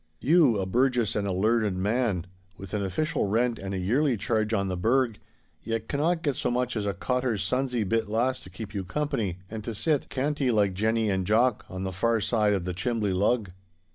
'You, 0.19 0.57
a 0.57 0.65
burgess 0.65 1.15
and 1.15 1.27
a 1.27 1.31
learned 1.31 1.77
man, 1.77 2.25
with 2.57 2.73
an 2.73 2.83
official 2.83 3.27
rent 3.29 3.59
and 3.59 3.71
a 3.75 3.77
yearly 3.77 4.17
charge 4.17 4.51
on 4.51 4.67
the 4.67 4.75
burgh, 4.75 5.19
yet 5.61 5.87
cannot 5.87 6.23
get 6.23 6.35
so 6.35 6.49
much 6.49 6.75
as 6.75 6.87
a 6.87 6.95
cotter's 6.95 7.43
sonsy 7.43 7.87
bit 7.87 8.09
lass 8.09 8.39
to 8.39 8.49
keep 8.49 8.73
you 8.73 8.83
company, 8.83 9.37
and 9.47 9.63
to 9.63 9.75
sit, 9.75 10.09
canty 10.09 10.49
like 10.49 10.73
Jenny 10.73 11.11
and 11.11 11.27
Jock, 11.27 11.67
on 11.69 11.83
the 11.83 11.91
far 11.93 12.19
side 12.19 12.53
of 12.53 12.65
the 12.65 12.73
chimbley 12.73 13.13
lug. 13.13 13.51